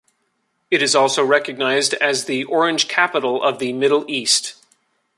[0.71, 4.55] It is also recognized as the orange capital of the Middle East.